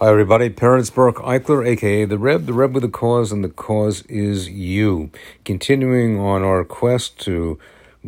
Hi, 0.00 0.10
everybody. 0.10 0.48
Parents 0.48 0.90
Baruch 0.90 1.16
Eichler, 1.16 1.66
aka 1.66 2.04
the 2.04 2.18
Reb, 2.18 2.46
the 2.46 2.52
Reb 2.52 2.72
with 2.72 2.84
a 2.84 2.88
cause, 2.88 3.32
and 3.32 3.42
the 3.42 3.48
cause 3.48 4.02
is 4.02 4.48
you. 4.48 5.10
Continuing 5.44 6.20
on 6.20 6.44
our 6.44 6.62
quest 6.62 7.18
to 7.22 7.58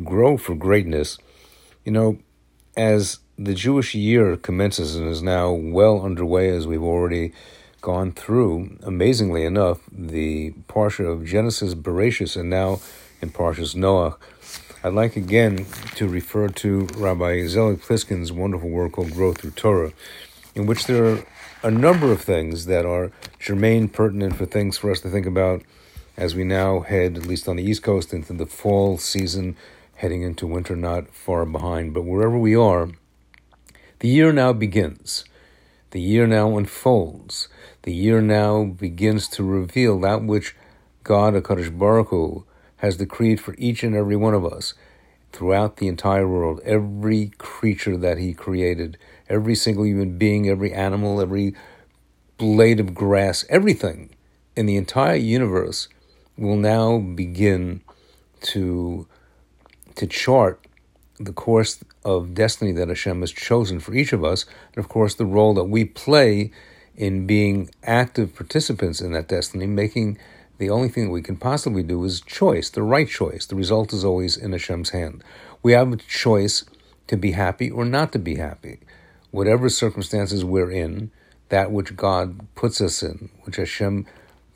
grow 0.05 0.37
for 0.37 0.55
greatness. 0.55 1.19
You 1.85 1.91
know, 1.91 2.19
as 2.77 3.19
the 3.37 3.55
Jewish 3.55 3.93
year 3.93 4.37
commences 4.37 4.95
and 4.95 5.09
is 5.09 5.21
now 5.21 5.51
well 5.51 6.01
underway, 6.03 6.51
as 6.51 6.65
we've 6.65 6.81
already 6.81 7.33
gone 7.81 8.13
through, 8.13 8.79
amazingly 8.85 9.45
enough, 9.45 9.81
the 9.91 10.53
Parsha 10.69 11.11
of 11.11 11.27
Genesis, 11.27 11.75
Bereshis, 11.75 12.37
and 12.37 12.49
now 12.49 12.79
in 13.21 13.31
Parshas 13.31 13.75
Noah. 13.75 14.17
I'd 14.85 14.93
like 14.93 15.17
again 15.17 15.67
to 15.97 16.07
refer 16.07 16.47
to 16.51 16.87
Rabbi 16.95 17.49
Zelig 17.49 17.81
Pliskin's 17.81 18.31
wonderful 18.31 18.71
work 18.71 18.93
called 18.93 19.11
Growth 19.11 19.41
Through 19.41 19.51
Torah, 19.51 19.93
in 20.55 20.67
which 20.67 20.87
there 20.87 21.05
are 21.05 21.25
a 21.63 21.71
number 21.71 22.11
of 22.11 22.23
things 22.23 22.67
that 22.67 22.87
are 22.87 23.13
germane, 23.39 23.89
pertinent 23.89 24.37
for 24.37 24.47
things 24.47 24.79
for 24.79 24.91
us 24.91 25.01
to 25.01 25.11
think 25.11 25.27
about 25.27 25.63
as 26.17 26.35
we 26.35 26.45
now 26.45 26.81
head, 26.81 27.17
at 27.17 27.27
least 27.27 27.49
on 27.49 27.57
the 27.57 27.63
East 27.63 27.83
Coast, 27.83 28.15
into 28.15 28.33
the 28.33 28.47
fall 28.47 28.97
season, 28.97 29.57
heading 29.97 30.23
into 30.23 30.47
winter 30.47 30.75
not 30.75 31.13
far 31.13 31.45
behind. 31.45 31.93
But 31.93 32.05
wherever 32.05 32.39
we 32.39 32.57
are, 32.57 32.89
the 33.99 34.09
year 34.09 34.33
now 34.33 34.53
begins. 34.53 35.25
The 35.91 36.01
year 36.01 36.27
now 36.27 36.57
unfolds. 36.57 37.49
The 37.83 37.93
year 37.93 38.23
now 38.23 38.65
begins 38.65 39.29
to 39.29 39.45
reveal 39.45 40.01
that 40.01 40.23
which 40.23 40.57
God, 41.05 41.35
HaKadosh 41.35 41.77
Baruch 41.79 42.09
Hu, 42.09 42.45
has 42.79 42.97
decreed 42.97 43.41
for 43.41 43.55
each 43.59 43.83
and 43.83 43.95
every 43.95 44.17
one 44.17 44.35
of 44.35 44.47
us 44.47 44.73
throughout 45.33 45.77
the 45.77 45.89
entire 45.89 46.29
world. 46.29 46.61
Every 46.65 47.33
creature 47.39 47.97
that 47.97 48.19
He 48.19 48.35
created, 48.35 48.99
every 49.29 49.55
single 49.55 49.87
human 49.87 50.19
being, 50.19 50.49
every 50.49 50.73
animal, 50.73 51.21
every 51.21 51.55
blade 52.37 52.81
of 52.81 52.95
grass, 52.95 53.45
everything 53.49 54.11
in 54.57 54.67
the 54.67 54.77
entire 54.77 55.17
universe 55.17 55.89
will 56.37 56.57
now 56.57 56.99
begin 56.99 57.83
to 58.41 59.07
to 59.97 60.07
chart 60.07 60.67
the 61.19 61.33
course 61.33 61.85
of 62.05 62.35
destiny 62.35 62.73
that 62.73 62.89
Hashem 62.89 63.21
has 63.21 63.33
chosen 63.33 63.79
for 63.79 63.95
each 63.95 64.13
of 64.15 64.25
us, 64.25 64.47
and 64.75 64.83
of 64.83 64.89
course 64.89 65.15
the 65.15 65.27
role 65.27 65.53
that 65.55 65.65
we 65.65 65.85
play 65.85 66.51
in 66.97 67.27
being 67.27 67.71
active 67.83 68.35
participants 68.35 69.01
in 69.01 69.13
that 69.13 69.29
destiny, 69.29 69.67
making 69.67 70.19
the 70.61 70.71
only 70.71 70.89
thing 70.89 71.07
that 71.07 71.11
we 71.11 71.23
can 71.23 71.37
possibly 71.37 71.83
do 71.83 72.05
is 72.05 72.21
choice, 72.21 72.71
the 72.71 72.83
right 72.83 73.09
choice. 73.09 73.47
The 73.47 73.57
result 73.57 73.93
is 73.93 74.05
always 74.05 74.37
in 74.37 74.53
Hashem's 74.53 74.91
hand. 74.91 75.25
We 75.63 75.73
have 75.73 75.93
a 75.93 75.97
choice 75.97 76.65
to 77.09 77.17
be 77.17 77.33
happy 77.33 77.69
or 77.69 77.85
not 77.85 78.13
to 78.13 78.19
be 78.19 78.37
happy 78.37 78.79
whatever 79.31 79.69
circumstances 79.69 80.45
we're 80.45 80.71
in, 80.71 81.11
that 81.49 81.71
which 81.71 81.97
God 81.97 82.47
puts 82.55 82.81
us 82.81 83.03
in, 83.03 83.31
which 83.43 83.57
Hashem 83.57 84.07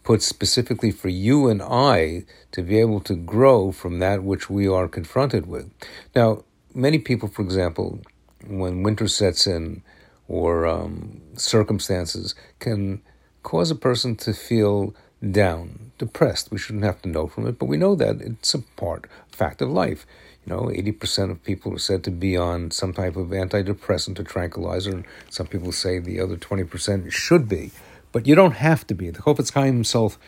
puts 0.03 0.27
specifically 0.27 0.91
for 0.91 1.09
you 1.09 1.49
and 1.49 1.63
I 1.63 2.25
to 2.53 2.63
be 2.63 2.79
able 2.79 3.01
to 3.01 3.15
grow 3.15 3.73
from 3.73 3.99
that 4.01 4.23
which 4.23 4.51
we 4.51 4.69
are 4.69 4.89
confronted 4.89 5.47
with. 5.47 5.71
Now, 6.15 6.45
many 6.75 6.99
people, 6.99 7.29
for 7.29 7.43
example, 7.43 8.01
when 8.47 8.83
winter 8.83 9.09
sets 9.09 9.47
in 9.47 9.83
or 10.29 10.67
um, 10.67 11.21
circumstances 11.37 12.35
can 12.59 13.01
cause 13.43 13.71
a 13.71 13.75
person 13.75 14.17
to 14.17 14.35
feel 14.35 14.95
down, 15.33 15.93
depressed. 15.99 16.51
We 16.51 16.59
shouldn't 16.59 16.85
have 16.85 17.03
to 17.03 17.09
know 17.09 17.27
from 17.27 17.47
it, 17.47 17.59
but 17.59 17.67
we 17.67 17.77
know 17.77 17.95
that 17.95 18.21
it's 18.21 18.55
a 18.55 18.61
part, 18.61 19.07
fact 19.29 19.63
of 19.63 19.71
life. 19.71 20.07
You 20.47 20.55
know, 20.55 20.63
80% 20.63 21.31
of 21.31 21.43
people 21.43 21.75
are 21.75 21.79
said 21.79 22.05
to 22.05 22.11
be 22.11 22.37
on 22.37 22.71
some 22.71 22.93
type 22.93 23.17
of 23.17 23.29
antidepressant 23.29 24.19
or 24.19 24.25
tranquilizer, 24.25 24.91
and 24.91 25.05
some 25.31 25.47
people 25.47 25.73
say 25.73 25.99
the 25.99 26.21
other 26.21 26.37
20% 26.37 27.11
should 27.11 27.49
be. 27.49 27.71
But 28.13 28.27
you 28.27 28.35
don't 28.35 28.53
have 28.53 28.87
to 28.89 28.95
be. 28.95 29.11
The 29.11 29.23
Chofetz 29.23 29.53
Chaim 29.53 29.75
himself, 29.75 30.19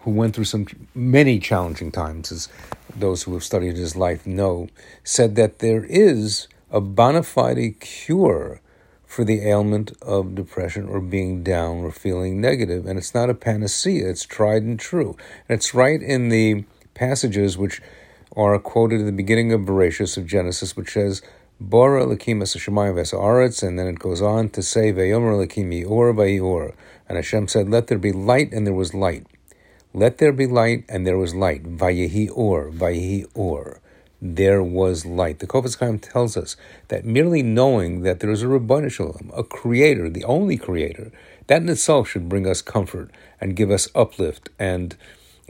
who 0.00 0.12
went 0.12 0.34
through 0.34 0.44
some 0.44 0.66
many 0.94 1.38
challenging 1.38 1.90
times, 1.90 2.30
as 2.30 2.48
those 2.94 3.24
who 3.24 3.34
have 3.34 3.44
studied 3.44 3.76
his 3.76 3.96
life 3.96 4.26
know, 4.26 4.68
said 5.02 5.34
that 5.36 5.58
there 5.58 5.84
is 5.84 6.46
a 6.70 6.80
bona 6.80 7.22
fide 7.22 7.80
cure 7.80 8.60
for 9.14 9.24
the 9.24 9.46
ailment 9.46 9.92
of 10.02 10.34
depression 10.34 10.88
or 10.88 11.00
being 11.00 11.44
down 11.44 11.84
or 11.84 11.92
feeling 11.92 12.40
negative. 12.40 12.84
And 12.84 12.98
it's 12.98 13.14
not 13.14 13.30
a 13.30 13.34
panacea, 13.34 14.10
it's 14.10 14.24
tried 14.24 14.64
and 14.64 14.78
true. 14.78 15.16
And 15.48 15.56
it's 15.56 15.72
right 15.72 16.02
in 16.02 16.30
the 16.30 16.64
passages 16.94 17.56
which 17.56 17.80
are 18.36 18.58
quoted 18.58 19.00
at 19.00 19.06
the 19.06 19.12
beginning 19.12 19.52
of 19.52 19.60
Bereshis 19.60 20.16
of 20.16 20.26
Genesis, 20.26 20.76
which 20.76 20.92
says, 20.92 21.22
Bora 21.60 22.04
Lakim 22.04 22.42
Esashamayim 22.42 22.94
Vesaaretz, 22.94 23.62
and 23.62 23.78
then 23.78 23.86
it 23.86 24.00
goes 24.00 24.20
on 24.20 24.50
to 24.50 24.62
say, 24.62 24.92
Veyomer 24.92 25.46
Lakim 25.46 25.72
Yor 25.72 26.12
Vayor. 26.12 26.74
And 27.08 27.16
Hashem 27.16 27.46
said, 27.46 27.68
Let 27.68 27.86
there 27.86 27.98
be 27.98 28.10
light, 28.10 28.52
and 28.52 28.66
there 28.66 28.74
was 28.74 28.92
light. 28.92 29.24
Let 29.92 30.18
there 30.18 30.32
be 30.32 30.48
light, 30.48 30.84
and 30.88 31.06
there 31.06 31.16
was 31.16 31.36
light. 31.36 31.62
Vayehi 31.62 32.28
Or, 32.34 32.72
Vayehi 32.72 33.26
Or. 33.34 33.80
There 34.26 34.62
was 34.62 35.04
light. 35.04 35.40
The 35.40 35.46
Chofetz 35.46 35.78
Chaim 35.78 35.98
tells 35.98 36.34
us 36.34 36.56
that 36.88 37.04
merely 37.04 37.42
knowing 37.42 38.00
that 38.04 38.20
there 38.20 38.30
is 38.30 38.42
a 38.42 38.46
Ribono 38.46 38.90
Shel 38.90 39.12
Olam, 39.12 39.38
a 39.38 39.44
creator, 39.44 40.08
the 40.08 40.24
only 40.24 40.56
creator, 40.56 41.12
that 41.46 41.60
in 41.60 41.68
itself 41.68 42.08
should 42.08 42.26
bring 42.26 42.46
us 42.46 42.62
comfort 42.62 43.10
and 43.38 43.54
give 43.54 43.70
us 43.70 43.86
uplift 43.94 44.48
and 44.58 44.96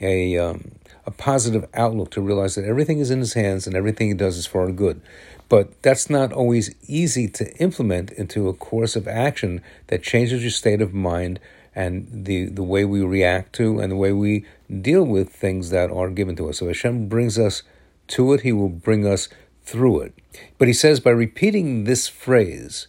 a 0.01 0.37
um, 0.37 0.73
a 1.07 1.13
positive 1.13 1.69
outlook 1.73 2.11
to 2.11 2.21
realize 2.21 2.57
that 2.57 2.65
everything 2.65 2.99
is 2.99 3.13
in 3.13 3.21
his 3.21 3.35
hands 3.35 3.69
and 3.69 3.77
everything 3.77 4.09
he 4.09 4.15
does 4.15 4.37
is 4.37 4.47
for 4.47 4.63
our 4.63 4.73
good. 4.73 5.01
But 5.49 5.81
that's 5.83 6.11
not 6.11 6.33
always 6.33 6.75
easy 6.89 7.29
to 7.29 7.55
implement 7.59 8.11
into 8.11 8.49
a 8.49 8.55
course 8.55 8.97
of 8.97 9.07
action 9.07 9.63
that 9.87 10.03
changes 10.03 10.43
your 10.43 10.51
state 10.51 10.83
of 10.83 10.93
mind 10.93 11.39
and 11.77 12.09
the, 12.25 12.47
the 12.47 12.65
way 12.65 12.85
we 12.85 13.03
react 13.03 13.53
to 13.55 13.79
and 13.79 13.93
the 13.93 13.97
way 13.97 14.13
we 14.13 14.47
deal 14.81 15.05
with 15.05 15.31
things 15.31 15.71
that 15.71 15.93
are 15.93 16.11
given 16.11 16.35
to 16.37 16.49
us. 16.49 16.59
So 16.59 16.67
Hashem 16.67 17.09
brings 17.09 17.39
us 17.39 17.63
to 18.09 18.33
it, 18.33 18.43
He 18.43 18.53
will 18.53 18.69
bring 18.69 19.07
us 19.07 19.29
through 19.63 20.01
it. 20.01 20.15
But 20.59 20.69
He 20.69 20.75
says 20.75 21.01
by 21.01 21.11
repeating 21.11 21.85
this 21.85 22.09
phrase, 22.09 22.89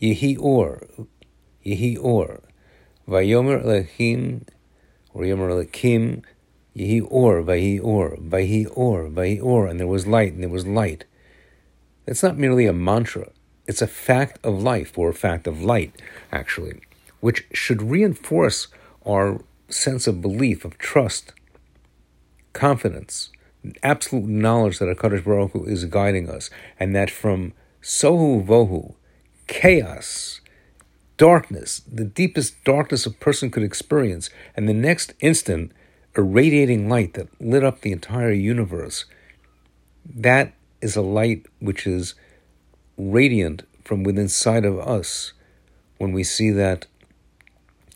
Yehi 0.00 0.38
Or, 0.38 0.86
Yehi 1.64 1.98
Or, 2.00 2.42
Vayomer 3.08 3.62
Elohim, 3.62 4.46
or 5.12 5.22
Yomer 5.22 5.50
Elohim, 5.50 6.22
Yehi 6.76 7.06
or, 7.10 7.42
Vahi 7.42 7.82
or, 7.82 8.16
Vahi 8.16 8.66
or, 8.74 9.08
Vahi 9.08 9.42
or, 9.42 9.66
and 9.66 9.80
there 9.80 9.86
was 9.86 10.06
light, 10.06 10.32
and 10.32 10.42
there 10.42 10.50
was 10.50 10.66
light. 10.66 11.04
It's 12.06 12.22
not 12.22 12.38
merely 12.38 12.66
a 12.66 12.72
mantra, 12.72 13.30
it's 13.66 13.82
a 13.82 13.86
fact 13.86 14.38
of 14.44 14.62
life, 14.62 14.96
or 14.96 15.10
a 15.10 15.14
fact 15.14 15.46
of 15.46 15.62
light, 15.62 16.00
actually, 16.32 16.80
which 17.20 17.46
should 17.52 17.82
reinforce 17.82 18.68
our 19.04 19.42
sense 19.68 20.06
of 20.06 20.22
belief, 20.22 20.64
of 20.64 20.78
trust, 20.78 21.32
confidence, 22.52 23.30
absolute 23.82 24.26
knowledge 24.26 24.78
that 24.78 24.96
HaKadosh 24.96 25.24
Baruch 25.24 25.52
Hu 25.52 25.64
is 25.64 25.84
guiding 25.84 26.28
us, 26.28 26.50
and 26.78 26.94
that 26.94 27.10
from 27.10 27.52
Sohu 27.82 28.44
Vohu, 28.44 28.94
chaos, 29.46 30.40
darkness, 31.16 31.82
the 31.90 32.04
deepest 32.04 32.62
darkness 32.64 33.06
a 33.06 33.10
person 33.10 33.50
could 33.50 33.62
experience, 33.62 34.30
and 34.56 34.68
the 34.68 34.74
next 34.74 35.14
instant, 35.20 35.72
a 36.16 36.22
radiating 36.22 36.88
light 36.88 37.14
that 37.14 37.28
lit 37.40 37.64
up 37.64 37.80
the 37.80 37.92
entire 37.92 38.32
universe. 38.32 39.04
That 40.04 40.54
is 40.80 40.96
a 40.96 41.02
light 41.02 41.46
which 41.58 41.86
is 41.86 42.14
radiant 42.96 43.62
from 43.84 44.02
within 44.02 44.22
inside 44.22 44.64
of 44.64 44.78
us 44.78 45.32
when 45.98 46.12
we 46.12 46.24
see 46.24 46.50
that 46.50 46.86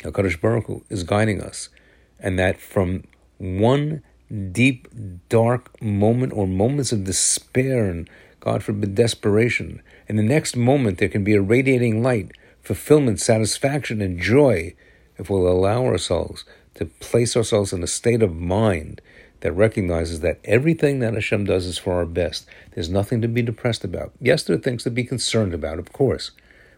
HaKadosh 0.01 0.41
Baruch 0.41 0.67
Hu 0.67 0.85
is 0.91 1.03
guiding 1.03 1.41
us, 1.41 1.71
and 2.19 2.39
that 2.39 2.61
from 2.61 3.05
one 3.39 4.03
deep, 4.53 4.89
dark 5.28 5.81
moment 5.83 6.33
or 6.33 6.47
moments 6.47 6.93
of 6.93 7.05
despair 7.05 7.87
and, 7.87 8.09
God 8.41 8.62
forbid, 8.62 8.95
desperation, 8.95 9.83
in 10.09 10.17
the 10.17 10.22
next 10.22 10.56
moment 10.56 10.99
there 10.99 11.09
can 11.09 11.25
be 11.25 11.34
a 11.34 11.41
radiating 11.41 12.03
light, 12.03 12.32
fulfillment, 12.62 13.20
satisfaction, 13.20 14.00
and 14.00 14.20
joy 14.20 14.75
if 15.19 15.31
we'll 15.31 15.49
allow 15.49 15.85
ourselves 15.85 16.44
to 16.75 16.87
place 16.87 17.37
ourselves 17.37 17.73
in 17.73 17.82
a 17.82 17.87
state 17.87 18.23
of 18.23 18.35
mind 18.35 19.00
that 19.41 19.53
recognizes 19.53 20.20
that 20.20 20.41
everything 20.44 21.00
that 21.00 21.14
Hashem 21.14 21.44
does 21.44 21.67
is 21.67 21.79
for 21.79 21.94
our 21.94 22.06
best. 22.06 22.47
There's 22.75 22.88
nothing 22.88 23.20
to 23.20 23.29
be 23.29 23.43
depressed 23.43 23.85
about. 23.85 24.12
Yes, 24.20 24.43
there 24.43 24.56
are 24.56 24.61
things 24.61 24.85
to 24.85 24.91
be 24.91 25.05
concerned 25.05 25.53
about, 25.53 25.79
of 25.79 25.93
course, 25.93 26.31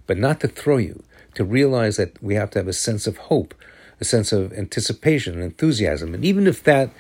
but 0.06 0.19
not 0.19 0.40
to 0.40 0.48
throw 0.48 0.76
you, 0.76 1.02
to 1.34 1.44
realize 1.44 1.96
that 1.96 2.20
we 2.22 2.34
have 2.34 2.50
to 2.50 2.58
have 2.58 2.69
a 2.69 2.72
sense 2.72 3.06
of 3.06 3.16
hope, 3.16 3.54
a 4.00 4.04
sense 4.04 4.32
of 4.32 4.52
anticipation 4.52 5.34
and 5.34 5.42
enthusiasm. 5.42 6.12
And 6.12 6.25
even 6.25 6.46
if 6.46 6.62
that 6.64 6.90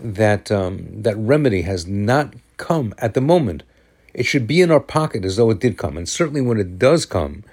that 0.00 0.50
um, 0.50 1.02
that 1.02 1.16
remedy 1.16 1.62
has 1.62 1.86
not 1.86 2.34
come 2.56 2.94
at 2.98 3.14
the 3.14 3.20
moment, 3.20 3.62
it 4.14 4.24
should 4.24 4.46
be 4.46 4.60
in 4.60 4.70
our 4.70 4.80
pocket 4.80 5.24
as 5.24 5.36
though 5.36 5.50
it 5.50 5.60
did 5.60 5.76
come. 5.76 5.96
And 5.96 6.08
certainly 6.08 6.40
when 6.40 6.58
it 6.58 6.78
does 6.78 7.04
come, 7.06 7.44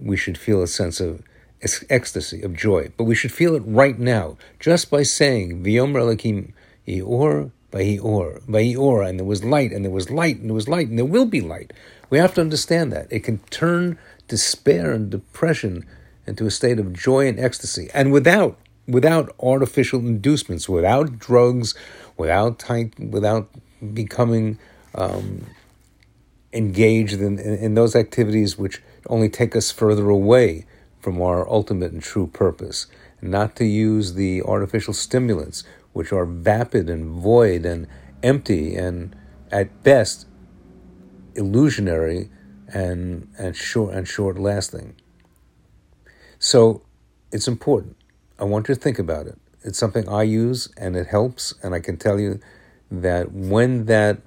we 0.00 0.16
should 0.16 0.38
feel 0.38 0.62
a 0.62 0.66
sense 0.66 1.00
of 1.00 1.22
ecstasy, 1.90 2.42
of 2.42 2.56
joy. 2.56 2.90
But 2.96 3.04
we 3.04 3.14
should 3.14 3.32
feel 3.32 3.54
it 3.54 3.62
right 3.66 3.98
now, 3.98 4.36
just 4.58 4.90
by 4.90 5.02
saying, 5.02 5.62
V'yomer 5.62 6.00
Elohim 6.00 6.54
Eor 6.88 7.52
Vahior, 7.72 8.42
Vahior, 8.42 9.08
and 9.08 9.18
there 9.18 9.26
was 9.26 9.42
light, 9.42 9.72
and 9.72 9.84
there 9.84 9.90
was 9.90 10.10
light, 10.10 10.38
and 10.38 10.50
there 10.50 10.54
was 10.54 10.68
light, 10.68 10.88
and 10.88 10.98
there 10.98 11.04
will 11.04 11.24
be 11.24 11.40
light. 11.40 11.72
We 12.10 12.18
have 12.18 12.34
to 12.34 12.40
understand 12.40 12.92
that. 12.92 13.10
It 13.10 13.24
can 13.24 13.38
turn 13.50 13.98
despair 14.28 14.92
and 14.92 15.10
depression 15.10 15.86
into 16.26 16.46
a 16.46 16.50
state 16.50 16.78
of 16.78 16.92
joy 16.92 17.26
and 17.26 17.40
ecstasy, 17.40 17.88
and 17.94 18.12
without 18.12 18.58
without 18.86 19.34
artificial 19.40 20.00
inducements, 20.00 20.68
without 20.68 21.18
drugs, 21.18 21.74
without 22.16 22.58
type, 22.58 22.98
without 22.98 23.48
becoming 23.94 24.58
um, 24.94 25.46
engaged 26.52 27.14
in, 27.14 27.38
in, 27.38 27.54
in 27.54 27.74
those 27.74 27.96
activities 27.96 28.58
which 28.58 28.82
only 29.06 29.28
take 29.28 29.56
us 29.56 29.70
further 29.70 30.08
away 30.08 30.66
from 31.00 31.20
our 31.20 31.48
ultimate 31.48 31.92
and 31.92 32.02
true 32.02 32.26
purpose. 32.26 32.86
Not 33.20 33.56
to 33.56 33.64
use 33.64 34.14
the 34.14 34.42
artificial 34.42 34.94
stimulants, 34.94 35.64
which 35.92 36.12
are 36.12 36.26
vapid 36.26 36.90
and 36.90 37.06
void 37.10 37.64
and 37.64 37.86
empty 38.22 38.76
and 38.76 39.14
at 39.50 39.82
best 39.82 40.26
illusionary 41.34 42.30
and 42.68 43.28
and 43.38 43.54
short 43.54 43.94
and 43.94 44.08
short 44.08 44.38
lasting. 44.38 44.94
So 46.38 46.82
it's 47.30 47.46
important. 47.46 47.96
I 48.42 48.44
want 48.44 48.68
you 48.68 48.74
to 48.74 48.80
think 48.80 48.98
about 48.98 49.28
it. 49.28 49.38
It's 49.62 49.78
something 49.78 50.08
I 50.08 50.24
use 50.24 50.68
and 50.76 50.96
it 50.96 51.06
helps, 51.06 51.54
and 51.62 51.76
I 51.76 51.78
can 51.78 51.96
tell 51.96 52.18
you 52.18 52.40
that 52.90 53.30
when 53.30 53.86
that 53.86 54.18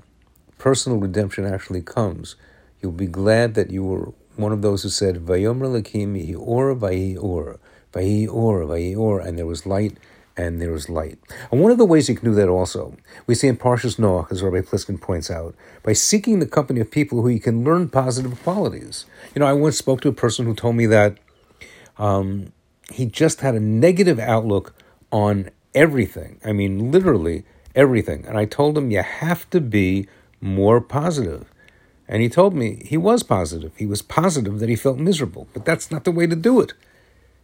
personal 0.58 1.00
redemption 1.00 1.46
actually 1.46 1.82
comes, 1.82 2.38
you'll 2.82 2.94
be 2.94 3.08
glad 3.08 3.56
that 3.56 3.72
you 3.72 3.84
were 3.84 4.14
one 4.38 4.54
of 4.54 4.62
those 4.62 4.84
who 4.84 4.90
said, 4.90 5.18
Vayomer 5.18 5.68
Lakim 5.68 6.16
or 6.40 6.74
Vayi 6.74 7.22
or, 7.22 7.60
Vayi 7.92 8.26
or, 8.32 8.62
Vayi 8.62 8.98
or, 8.98 9.20
and 9.20 9.38
there 9.38 9.46
was 9.46 9.66
light 9.66 9.98
and 10.38 10.62
there 10.62 10.74
is 10.74 10.88
light. 10.88 11.20
And 11.52 11.60
one 11.60 11.72
of 11.72 11.78
the 11.78 11.86
ways 11.86 12.08
you 12.08 12.16
can 12.16 12.30
do 12.30 12.36
that 12.36 12.48
also, 12.48 12.96
we 13.28 13.36
see 13.36 13.50
in 13.50 13.58
Parshas 13.58 13.98
Noach, 13.98 14.32
as 14.32 14.42
Rabbi 14.42 14.62
Pliskin 14.62 15.00
points 15.00 15.30
out, 15.30 15.56
by 15.84 15.92
seeking 15.92 16.40
the 16.40 16.46
company 16.46 16.80
of 16.80 16.90
people 16.90 17.22
who 17.22 17.28
you 17.28 17.42
can 17.42 17.66
learn 17.66 17.90
positive 17.90 18.42
qualities. 18.44 19.06
You 19.34 19.42
know, 19.42 19.46
I 19.46 19.52
once 19.52 19.78
spoke 19.78 20.00
to 20.02 20.08
a 20.08 20.14
person 20.14 20.46
who 20.46 20.56
told 20.56 20.78
me 20.78 20.86
that 20.86 21.18
um, 21.98 22.54
he 22.92 23.06
just 23.06 23.42
had 23.42 23.56
a 23.56 23.60
negative 23.60 24.20
outlook 24.20 24.76
on 25.12 25.50
everything. 25.74 26.40
I 26.44 26.54
mean, 26.54 26.92
literally 26.92 27.44
everything. 27.74 28.26
And 28.26 28.38
I 28.38 28.46
told 28.46 28.78
him, 28.78 28.92
you 28.92 29.02
have 29.02 29.50
to 29.50 29.60
be 29.62 30.08
more 30.42 30.80
positive. 30.82 31.52
And 32.08 32.22
he 32.22 32.30
told 32.30 32.54
me 32.54 32.84
he 32.86 32.98
was 32.98 33.24
positive. 33.24 33.72
He 33.78 33.86
was 33.86 34.02
positive 34.02 34.60
that 34.60 34.70
he 34.70 34.76
felt 34.76 35.00
miserable, 35.00 35.48
but 35.54 35.66
that's 35.66 35.90
not 35.90 36.04
the 36.04 36.12
way 36.12 36.28
to 36.28 36.36
do 36.36 36.62
it. 36.62 36.74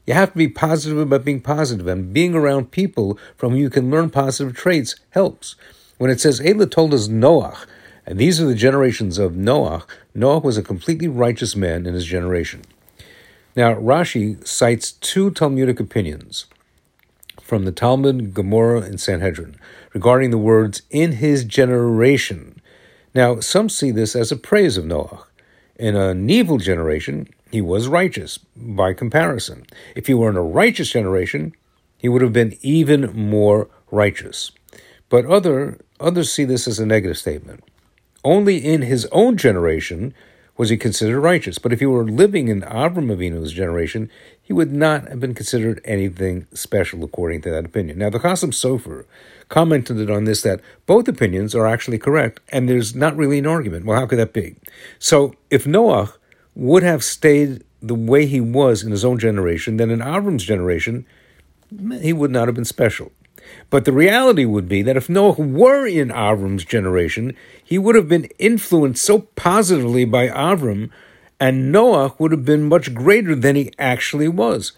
You 0.05 0.13
have 0.13 0.31
to 0.31 0.37
be 0.37 0.47
positive 0.47 0.97
about 0.97 1.25
being 1.25 1.41
positive, 1.41 1.87
and 1.87 2.13
being 2.13 2.33
around 2.33 2.71
people 2.71 3.19
from 3.37 3.51
whom 3.51 3.59
you 3.59 3.69
can 3.69 3.91
learn 3.91 4.09
positive 4.09 4.55
traits 4.55 4.95
helps. 5.11 5.55
When 5.97 6.09
it 6.09 6.19
says 6.19 6.39
Eleh 6.39 6.69
toldos 6.69 7.07
Noach, 7.07 7.65
and 8.05 8.17
these 8.17 8.41
are 8.41 8.45
the 8.45 8.55
generations 8.55 9.19
of 9.19 9.33
Noach, 9.33 9.83
Noach 10.15 10.43
was 10.43 10.57
a 10.57 10.63
completely 10.63 11.07
righteous 11.07 11.55
man 11.55 11.85
in 11.85 11.93
his 11.93 12.05
generation. 12.05 12.63
Now, 13.55 13.75
Rashi 13.75 14.45
cites 14.47 14.93
two 14.93 15.29
Talmudic 15.29 15.79
opinions 15.79 16.45
from 17.41 17.65
the 17.65 17.71
Talmud, 17.73 18.33
Gemara, 18.33 18.81
and 18.81 18.99
Sanhedrin 18.99 19.57
regarding 19.93 20.31
the 20.31 20.37
words 20.37 20.83
in 20.89 21.13
his 21.13 21.43
generation. 21.43 22.61
Now, 23.13 23.41
some 23.41 23.67
see 23.67 23.91
this 23.91 24.15
as 24.15 24.31
a 24.31 24.37
praise 24.37 24.77
of 24.77 24.85
Noach. 24.85 25.25
In 25.75 25.97
an 25.97 26.29
evil 26.29 26.59
generation, 26.59 27.27
he 27.51 27.59
was 27.59 27.89
righteous 27.89 28.37
by 28.55 28.93
comparison. 28.93 29.65
If 29.95 30.07
he 30.07 30.13
were 30.13 30.29
in 30.29 30.37
a 30.37 30.41
righteous 30.41 30.91
generation, 30.91 31.53
he 31.97 32.07
would 32.07 32.21
have 32.21 32.31
been 32.31 32.57
even 32.61 33.11
more 33.13 33.67
righteous. 33.91 34.51
But 35.09 35.25
other 35.25 35.77
others 35.99 36.31
see 36.31 36.45
this 36.45 36.69
as 36.69 36.79
a 36.79 36.85
negative 36.85 37.17
statement. 37.17 37.65
Only 38.23 38.57
in 38.57 38.83
his 38.83 39.05
own 39.11 39.35
generation 39.35 40.13
was 40.61 40.69
he 40.69 40.77
considered 40.77 41.19
righteous. 41.19 41.57
But 41.57 41.73
if 41.73 41.79
he 41.79 41.87
were 41.87 42.03
living 42.03 42.47
in 42.47 42.61
Avram 42.61 43.11
Avinu's 43.11 43.51
generation, 43.51 44.11
he 44.39 44.53
would 44.53 44.71
not 44.71 45.07
have 45.07 45.19
been 45.19 45.33
considered 45.33 45.81
anything 45.83 46.45
special 46.53 47.03
according 47.03 47.41
to 47.41 47.49
that 47.49 47.65
opinion. 47.65 47.97
Now, 47.97 48.11
the 48.11 48.19
Chasam 48.19 48.51
Sofer 48.51 49.05
commented 49.49 50.11
on 50.11 50.25
this 50.25 50.43
that 50.43 50.61
both 50.85 51.07
opinions 51.07 51.55
are 51.55 51.65
actually 51.65 51.97
correct, 51.97 52.41
and 52.49 52.69
there's 52.69 52.93
not 52.93 53.17
really 53.17 53.39
an 53.39 53.47
argument. 53.47 53.87
Well, 53.87 53.99
how 53.99 54.05
could 54.05 54.19
that 54.19 54.33
be? 54.33 54.55
So, 54.99 55.33
if 55.49 55.65
Noah 55.65 56.13
would 56.53 56.83
have 56.83 57.03
stayed 57.03 57.63
the 57.81 57.95
way 57.95 58.27
he 58.27 58.39
was 58.39 58.83
in 58.83 58.91
his 58.91 59.03
own 59.03 59.17
generation, 59.17 59.77
then 59.77 59.89
in 59.89 59.97
Avram's 59.97 60.43
generation, 60.43 61.07
he 62.03 62.13
would 62.13 62.29
not 62.29 62.47
have 62.47 62.53
been 62.53 62.65
special. 62.65 63.11
But 63.69 63.85
the 63.85 63.93
reality 63.93 64.45
would 64.45 64.67
be 64.67 64.81
that 64.81 64.97
if 64.97 65.09
Noah 65.09 65.33
were 65.33 65.85
in 65.85 66.09
Avram's 66.09 66.65
generation, 66.65 67.35
he 67.63 67.77
would 67.77 67.95
have 67.95 68.09
been 68.09 68.29
influenced 68.39 69.03
so 69.03 69.19
positively 69.35 70.05
by 70.05 70.27
Avram, 70.27 70.89
and 71.39 71.71
Noah 71.71 72.13
would 72.17 72.31
have 72.31 72.45
been 72.45 72.69
much 72.69 72.93
greater 72.93 73.35
than 73.35 73.55
he 73.55 73.71
actually 73.79 74.27
was, 74.27 74.73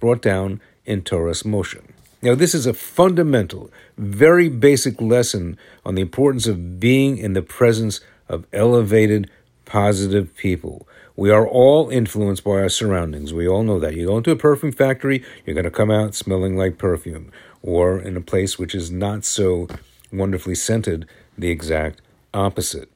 brought 0.00 0.22
down 0.22 0.60
in 0.84 1.02
Toras 1.02 1.44
Moshe. 1.44 1.82
Now, 2.22 2.34
this 2.34 2.54
is 2.54 2.66
a 2.66 2.72
fundamental, 2.74 3.70
very 3.98 4.48
basic 4.48 5.00
lesson 5.00 5.58
on 5.84 5.94
the 5.94 6.02
importance 6.02 6.46
of 6.46 6.80
being 6.80 7.18
in 7.18 7.34
the 7.34 7.42
presence 7.42 8.00
of 8.28 8.46
elevated, 8.52 9.30
positive 9.64 10.34
people. 10.36 10.88
We 11.14 11.30
are 11.30 11.46
all 11.46 11.88
influenced 11.88 12.44
by 12.44 12.52
our 12.52 12.68
surroundings. 12.68 13.32
We 13.32 13.48
all 13.48 13.62
know 13.62 13.78
that. 13.80 13.94
You 13.94 14.06
go 14.06 14.18
into 14.18 14.30
a 14.30 14.36
perfume 14.36 14.72
factory, 14.72 15.24
you're 15.44 15.54
going 15.54 15.64
to 15.64 15.70
come 15.70 15.90
out 15.90 16.14
smelling 16.14 16.56
like 16.56 16.78
perfume, 16.78 17.32
or 17.66 17.98
in 17.98 18.16
a 18.16 18.20
place 18.20 18.58
which 18.58 18.74
is 18.74 18.90
not 18.90 19.24
so 19.24 19.68
wonderfully 20.12 20.54
scented, 20.54 21.06
the 21.36 21.50
exact 21.50 22.00
opposite. 22.32 22.88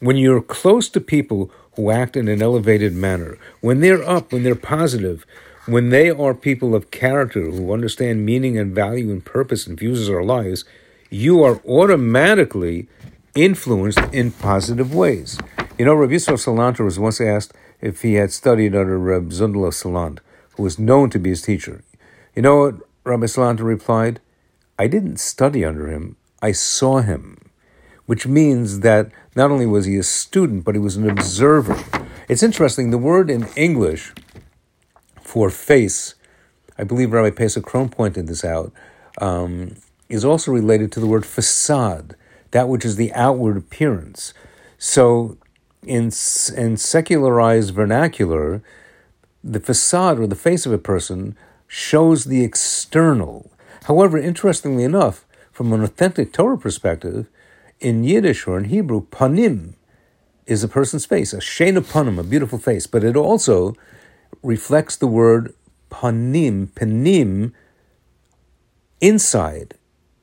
When 0.00 0.16
you're 0.16 0.42
close 0.42 0.88
to 0.90 1.00
people 1.00 1.50
who 1.76 1.90
act 1.90 2.16
in 2.16 2.28
an 2.28 2.42
elevated 2.42 2.94
manner, 2.94 3.38
when 3.60 3.80
they're 3.80 4.02
up, 4.02 4.32
when 4.32 4.42
they're 4.42 4.54
positive, 4.54 5.24
when 5.66 5.90
they 5.90 6.10
are 6.10 6.34
people 6.34 6.74
of 6.74 6.90
character 6.90 7.50
who 7.50 7.72
understand 7.72 8.26
meaning 8.26 8.58
and 8.58 8.74
value 8.74 9.10
and 9.10 9.24
purpose 9.24 9.66
and 9.66 9.78
views 9.78 10.08
our 10.10 10.24
lives, 10.24 10.64
you 11.10 11.42
are 11.42 11.60
automatically 11.66 12.88
influenced 13.34 14.00
in 14.12 14.30
positive 14.30 14.94
ways. 14.94 15.38
You 15.78 15.84
know, 15.84 15.94
Rabbi 15.94 16.14
Yisrael 16.14 16.38
Salanter 16.38 16.84
was 16.84 16.98
once 16.98 17.20
asked 17.20 17.52
if 17.80 18.02
he 18.02 18.14
had 18.14 18.32
studied 18.32 18.74
under 18.74 18.98
Reb 18.98 19.30
Zundel 19.30 19.72
Salant, 19.72 20.18
who 20.56 20.62
was 20.62 20.78
known 20.78 21.10
to 21.10 21.18
be 21.18 21.30
his 21.30 21.42
teacher. 21.42 21.82
You 22.34 22.42
know 22.42 22.80
Rabbi 23.04 23.26
Salanter 23.26 23.64
replied? 23.64 24.20
I 24.78 24.86
didn't 24.86 25.18
study 25.18 25.64
under 25.64 25.88
him, 25.88 26.16
I 26.42 26.52
saw 26.52 27.00
him. 27.00 27.50
Which 28.06 28.26
means 28.26 28.80
that 28.80 29.10
not 29.36 29.50
only 29.50 29.66
was 29.66 29.86
he 29.86 29.96
a 29.96 30.02
student, 30.02 30.64
but 30.64 30.74
he 30.74 30.80
was 30.80 30.96
an 30.96 31.08
observer. 31.08 31.82
It's 32.28 32.42
interesting, 32.42 32.90
the 32.90 32.98
word 32.98 33.30
in 33.30 33.46
English 33.56 34.12
for 35.20 35.50
face, 35.50 36.14
I 36.78 36.84
believe 36.84 37.12
Rabbi 37.12 37.30
Pesach 37.30 37.64
Krohn 37.64 37.90
pointed 37.90 38.26
this 38.26 38.44
out, 38.44 38.72
um, 39.20 39.76
is 40.08 40.24
also 40.24 40.52
related 40.52 40.92
to 40.92 41.00
the 41.00 41.06
word 41.06 41.24
facade, 41.24 42.16
that 42.50 42.68
which 42.68 42.84
is 42.84 42.96
the 42.96 43.12
outward 43.14 43.56
appearance. 43.56 44.34
So 44.78 45.38
in, 45.86 46.12
in 46.56 46.76
secularized 46.76 47.74
vernacular, 47.74 48.62
the 49.42 49.60
facade 49.60 50.18
or 50.18 50.26
the 50.26 50.36
face 50.36 50.66
of 50.66 50.72
a 50.72 50.78
person 50.78 51.36
shows 51.74 52.26
the 52.26 52.44
external. 52.44 53.50
However, 53.86 54.16
interestingly 54.16 54.84
enough, 54.84 55.26
from 55.50 55.72
an 55.72 55.82
authentic 55.82 56.32
Torah 56.32 56.56
perspective, 56.56 57.26
in 57.80 58.04
Yiddish 58.04 58.46
or 58.46 58.56
in 58.56 58.66
Hebrew, 58.66 59.08
panim 59.08 59.74
is 60.46 60.62
a 60.62 60.68
person's 60.68 61.04
face, 61.04 61.32
a 61.32 61.38
shena 61.38 61.80
panim, 61.80 62.16
a 62.16 62.22
beautiful 62.22 62.60
face, 62.60 62.86
but 62.86 63.02
it 63.02 63.16
also 63.16 63.74
reflects 64.40 64.94
the 64.94 65.08
word 65.08 65.52
panim, 65.90 66.68
panim, 66.68 67.52
inside, 69.00 69.74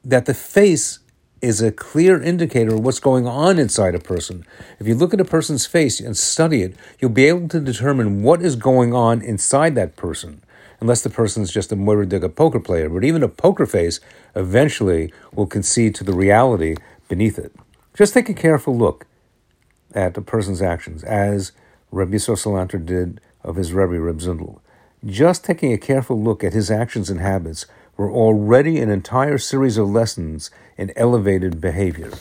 that 0.06 0.28
the 0.28 0.34
face 0.34 1.00
is 1.42 1.62
a 1.62 1.74
clear 1.74 2.22
indicator 2.22 2.76
of 2.76 2.86
what's 2.86 3.02
going 3.02 3.28
on 3.28 3.60
inside 3.60 3.94
a 3.94 4.00
person. 4.00 4.46
If 4.80 4.88
you 4.88 4.96
look 4.96 5.14
at 5.14 5.20
a 5.20 5.26
person's 5.26 5.66
face 5.66 6.00
and 6.00 6.16
study 6.16 6.62
it, 6.62 6.78
you'll 7.00 7.12
be 7.12 7.26
able 7.26 7.50
to 7.50 7.60
determine 7.60 8.24
what 8.24 8.42
is 8.42 8.56
going 8.56 8.94
on 8.94 9.22
inside 9.22 9.76
that 9.76 9.98
person. 9.98 10.44
Unless 10.82 11.04
the 11.04 11.10
person 11.10 11.44
is 11.44 11.52
just 11.52 11.72
a 11.72 11.76
Moiridig, 11.76 12.36
poker 12.36 12.60
player. 12.60 12.90
But 12.90 13.04
even 13.04 13.24
a 13.24 13.28
poker 13.28 13.66
face 13.66 14.00
eventually 14.36 15.14
will 15.34 15.46
concede 15.46 15.96
to 15.96 16.04
the 16.04 16.14
reality 16.14 16.76
beneath 17.08 17.38
it. 17.38 17.54
Just 17.94 18.14
take 18.14 18.30
a 18.30 18.34
careful 18.34 18.76
look 18.76 19.06
at 19.94 20.18
a 20.18 20.22
person's 20.22 20.62
actions, 20.62 21.04
as 21.04 21.52
Rabbi 21.92 22.14
Yisrael 22.14 22.38
Salanter 22.38 22.84
did 22.84 23.22
of 23.44 23.58
his 23.58 23.74
Rebbe 23.74 24.00
Reb 24.00 24.20
Zundel. 24.20 24.60
Just 25.06 25.44
taking 25.44 25.72
a 25.72 25.78
careful 25.78 26.22
look 26.22 26.44
at 26.44 26.54
his 26.54 26.72
actions 26.72 27.10
and 27.10 27.20
habits 27.20 27.66
were 27.98 28.12
already 28.12 28.80
an 28.80 28.90
entire 28.90 29.38
series 29.38 29.78
of 29.78 29.90
lessons 29.90 30.50
in 30.78 30.94
elevated 30.96 31.62
behavior. 31.62 32.12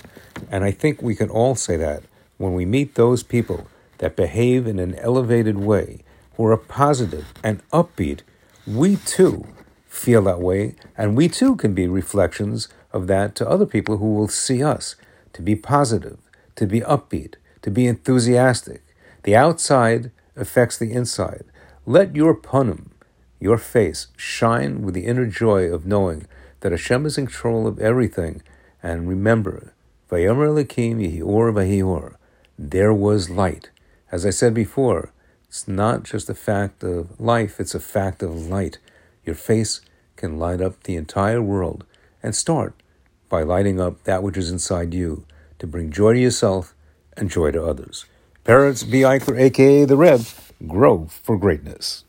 And 0.51 0.65
I 0.65 0.71
think 0.71 1.01
we 1.01 1.15
can 1.15 1.31
all 1.31 1.55
say 1.55 1.77
that 1.77 2.03
when 2.37 2.55
we 2.55 2.65
meet 2.67 2.95
those 2.95 3.23
people 3.23 3.69
that 3.99 4.17
behave 4.17 4.67
in 4.67 4.79
an 4.79 4.95
elevated 4.97 5.59
way, 5.59 6.03
who 6.37 6.47
are 6.47 6.57
positive 6.57 7.33
and 7.45 7.61
upbeat, 7.71 8.21
we 8.77 8.97
too 8.97 9.47
feel 9.89 10.23
that 10.23 10.41
way, 10.41 10.75
and 10.97 11.17
we 11.17 11.29
too 11.29 11.57
can 11.57 11.75
be 11.75 11.89
reflections 11.89 12.69
of 12.93 13.07
that 13.07 13.35
to 13.37 13.49
other 13.49 13.67
people 13.67 13.99
who 13.99 14.15
will 14.15 14.29
see 14.29 14.63
us 14.63 14.97
to 15.33 15.43
be 15.43 15.57
positive, 15.57 16.19
to 16.57 16.67
be 16.67 16.81
upbeat, 16.81 17.35
to 17.63 17.71
be 17.71 17.87
enthusiastic. 17.87 18.83
The 19.23 19.37
outside 19.37 20.11
affects 20.37 20.79
the 20.79 20.93
inside. 20.93 21.45
Let 21.87 22.17
your 22.17 22.35
punim 22.35 22.91
your 23.41 23.57
face 23.57 24.09
shine 24.17 24.83
with 24.83 24.95
the 24.95 25.07
inner 25.07 25.27
joy 25.27 25.65
of 25.73 25.87
knowing 25.87 26.27
that 26.61 26.73
Hashem 26.73 27.07
is 27.07 27.17
in 27.17 27.27
control 27.27 27.67
of 27.67 27.79
everything. 27.79 28.43
And 28.83 29.09
remember, 29.09 29.73
Vayomer 30.11 30.49
Elokim 30.49 30.97
Yehior 30.97 31.53
Vahior. 31.53 32.17
There 32.59 32.93
was 32.93 33.31
light. 33.31 33.71
As 34.13 34.27
I 34.27 34.31
said 34.31 34.53
before, 34.53 35.13
it's 35.51 35.67
not 35.67 36.05
just 36.05 36.31
a 36.31 36.35
fact 36.35 36.85
of 36.85 37.21
life, 37.21 37.59
it's 37.59 37.75
a 37.75 37.81
fact 37.81 38.23
of 38.23 38.47
light. 38.47 38.79
Your 39.25 39.35
face 39.35 39.81
can 40.15 40.39
light 40.39 40.61
up 40.61 40.85
the 40.85 40.95
entire 40.95 41.43
world. 41.43 41.85
And 42.23 42.37
start 42.37 42.73
by 43.29 43.43
lighting 43.43 43.81
up 43.81 44.05
that 44.05 44.23
which 44.23 44.37
is 44.37 44.49
inside 44.49 44.95
you 44.95 45.27
to 45.59 45.67
bring 45.67 45.91
joy 45.91 46.13
to 46.13 46.21
yourself 46.21 46.73
and 47.17 47.29
joy 47.29 47.51
to 47.51 47.65
others. 47.65 48.05
Parents 48.45 48.85
B. 48.85 49.01
Eichler, 49.01 49.41
aka 49.41 49.85
The 49.85 49.97
Reb, 49.97 50.25
grow 50.69 51.07
for 51.07 51.37
greatness. 51.37 52.05